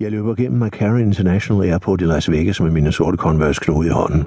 [0.00, 3.90] Jeg løber gennem McCarran International Airport i Las Vegas med mine sorte Converse knude i
[3.90, 4.22] hånden.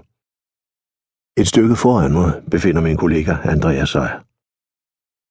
[1.42, 4.09] Et stykke foran mig befinder min kollega Andreas sig.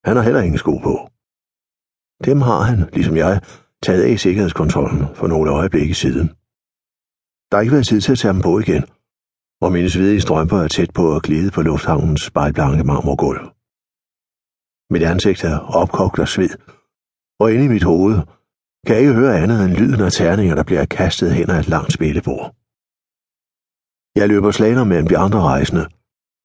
[0.06, 0.94] Han har heller ingen sko på.
[2.28, 3.34] Dem har han, ligesom jeg,
[3.82, 6.26] taget af i sikkerhedskontrollen for nogle øjeblikke siden.
[7.48, 8.84] Der har ikke været tid til at tage dem på igen,
[9.64, 13.42] og mine svedige strømper er tæt på at glide på lufthavnens spejlblanke marmorgulv.
[14.92, 16.54] Mit ansigt er opkogt af sved,
[17.40, 18.16] og inde i mit hoved
[18.86, 21.68] kan jeg ikke høre andet end lyden af terninger, der bliver kastet hen ad et
[21.68, 22.46] langt spillebord.
[24.18, 25.84] Jeg løber slaner mellem de andre rejsende,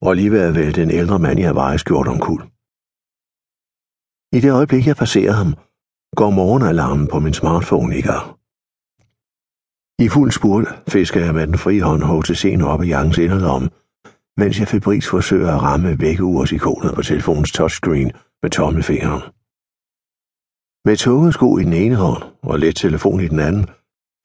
[0.02, 2.44] og lige ved at vælte en ældre mand i Hawaii skjort omkuld.
[4.36, 5.52] I det øjeblik, jeg passerer ham,
[6.20, 8.26] går morgenalarmen på min smartphone i gang.
[10.06, 13.70] I fuld spurt fisker jeg med den frie hånd HTC'en op i jakkens inderlomme,
[14.38, 19.22] mens jeg febrils forsøger at ramme vækkeursikonet på telefonens touchscreen med tommelfingeren.
[20.86, 23.66] Med tunge sko i den ene hånd og let telefon i den anden,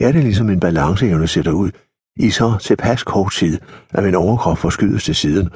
[0.01, 1.71] er det ligesom en balanceevne sætter ud
[2.17, 3.59] i så tilpas kort tid,
[3.91, 5.51] at min overkrop forskydes til siden,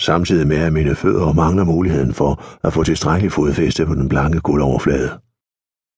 [0.00, 4.40] samtidig med at mine fødder mangler muligheden for at få tilstrækkelig fodfæste på den blanke
[4.40, 5.10] guldoverflade.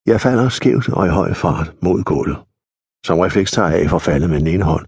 [0.07, 2.37] Jeg falder skævt og i høj fart mod gulvet.
[3.07, 4.87] Som refleks tager jeg af for faldet med den ene hånd,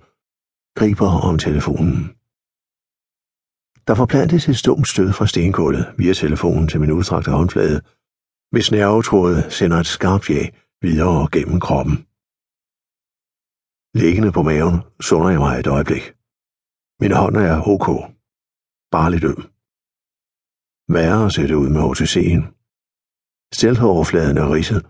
[0.79, 2.11] griber om telefonen.
[3.87, 7.81] Der forplantes et stumt stød fra stenkullet via telefonen til min udstrakte håndflade,
[8.55, 10.47] hvis nervetrådet sender et skarpt jag
[10.85, 11.97] videre gennem kroppen.
[14.03, 16.05] Liggende på maven sunder jeg mig et øjeblik.
[17.01, 17.89] Min hånd er ok.
[18.95, 19.43] Bare lidt øm.
[20.95, 22.43] Værre ser det ud med OTC'en.
[23.59, 24.83] Steltoverfladen er ridset,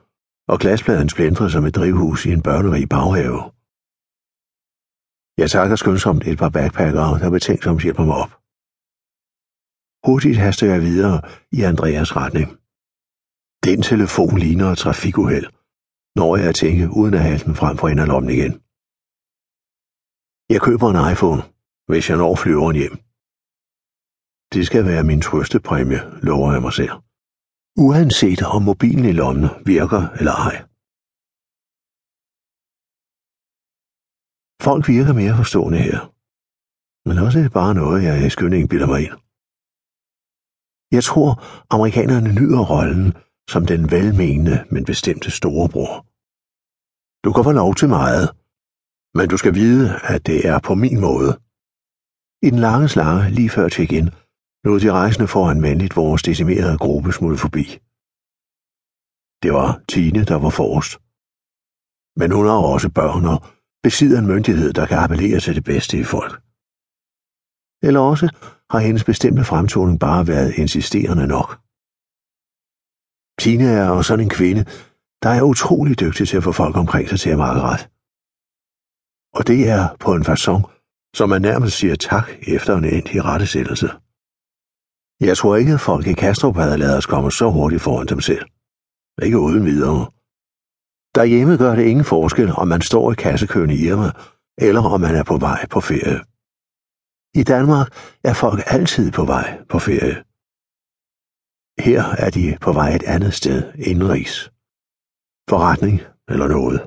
[0.53, 3.41] og glaspladen splindrer som et drivhus i en børnerig baghave.
[5.41, 8.33] Jeg takker skønsomt et par backpackere, der betænksomt hjælper mig op.
[10.07, 11.17] Hurtigt haster jeg videre
[11.53, 12.64] i Andreas retning.
[13.69, 15.47] Den telefon ligner et trafikuheld,
[16.19, 18.55] når jeg at tænke uden at have den frem for inderlommen igen.
[20.53, 21.43] Jeg køber en iPhone,
[21.91, 22.97] hvis jeg når flyveren hjem.
[24.55, 26.95] Det skal være min trøstepræmie, lover jeg mig selv.
[27.85, 30.57] Uanset om mobilen i lommen virker eller ej.
[34.67, 35.99] Folk virker mere forstående her.
[37.07, 39.17] Men også er det bare noget, jeg i skynding bilder mig ind.
[40.97, 41.29] Jeg tror,
[41.77, 43.07] amerikanerne nyder rollen
[43.53, 45.95] som den velmenende, men bestemte storebror.
[47.25, 48.27] Du kan få lov til meget,
[49.17, 51.33] men du skal vide, at det er på min måde.
[52.47, 54.09] I den lange slange lige før check-in
[54.65, 57.65] lod de rejsende foran mandligt vores decimerede gruppe smutte forbi.
[59.43, 60.93] Det var Tine, der var forrest.
[62.21, 63.39] Men hun har også børn og
[63.83, 66.35] besidder en myndighed, der kan appellere til det bedste i folk.
[67.87, 68.27] Eller også
[68.71, 71.64] har hendes bestemte fremtoning bare været insisterende nok.
[73.41, 74.65] Tina er jo sådan en kvinde,
[75.23, 77.89] der er utrolig dygtig til at få folk omkring sig til at makke ret.
[79.35, 80.63] Og det er på en façon,
[81.17, 83.89] som man nærmest siger tak efter en endelig rettesættelse.
[85.21, 88.21] Jeg tror ikke, at folk i Kastrup havde lavet os komme så hurtigt foran dem
[88.21, 88.45] selv.
[89.23, 90.11] Ikke uden videre.
[91.15, 94.11] Derhjemme gør det ingen forskel, om man står i kassekøen i Irma,
[94.59, 96.21] eller om man er på vej på ferie.
[97.41, 97.89] I Danmark
[98.25, 100.25] er folk altid på vej på ferie.
[101.79, 104.51] Her er de på vej et andet sted, indenrigs.
[105.51, 106.81] Forretning eller noget.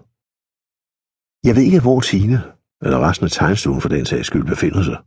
[1.48, 2.40] Jeg ved ikke, hvor Tine,
[2.82, 4.98] eller resten af tegnstuen for den sags skyld, befinder sig.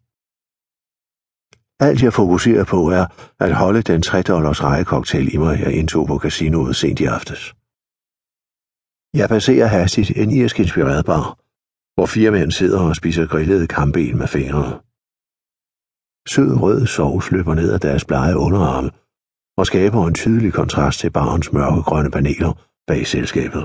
[1.86, 3.04] Alt jeg fokuserer på er
[3.38, 7.42] at holde den 3 dollars rejecocktail i mig, jeg indtog på casinoet sent i aftes.
[9.20, 11.24] Jeg passerer hastigt en irsk inspireret bar,
[11.94, 14.72] hvor fire mænd sidder og spiser grillede kamben med fingrene.
[16.32, 18.90] Sød rød sovs løber ned ad deres blege underarme
[19.60, 22.52] og skaber en tydelig kontrast til barens mørkegrønne paneler
[22.86, 23.64] bag selskabet.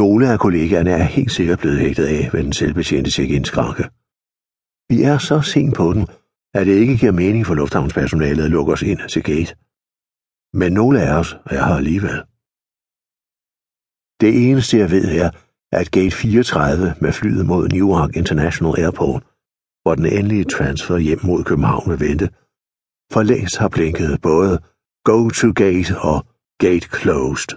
[0.00, 3.84] Nogle af kollegaerne er helt sikkert blevet hægtet af ved den selvbetjente check-in-skranke.
[4.90, 6.04] Vi er så sent på den,
[6.54, 9.52] at det ikke giver mening for lufthavnspersonalet at lukke os ind til gate.
[10.60, 12.18] Men nogle af os er her alligevel.
[14.22, 15.30] Det eneste jeg ved er,
[15.72, 19.22] at gate 34 med flyet mod Newark International Airport,
[19.82, 22.28] hvor den endelige transfer hjem mod København vil vente,
[23.12, 24.52] for længst har blinket både
[25.04, 26.18] Go to Gate og
[26.64, 27.52] Gate Closed.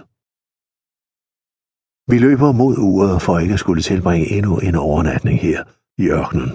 [2.10, 5.64] Vi løber mod uret for ikke at skulle tilbringe endnu en overnatning her
[6.02, 6.50] i ørkenen.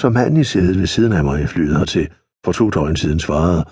[0.00, 2.06] Som manden i sædet ved siden af mig i flyet hertil
[2.44, 3.64] for to døgn siden svarede,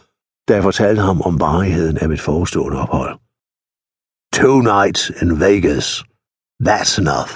[0.49, 3.15] da jeg fortalte ham om varigheden af mit forestående ophold.
[4.32, 5.87] Two nights in Vegas.
[6.69, 7.35] That's enough.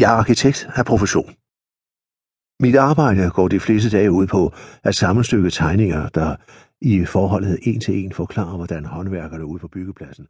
[0.00, 1.30] Jeg er arkitekt af profession.
[2.60, 4.52] Mit arbejde går de fleste dage ud på
[4.84, 6.36] at sammenstykke tegninger, der
[6.80, 10.26] i forholdet en til en forklarer, hvordan håndværkerne ude på byggepladsen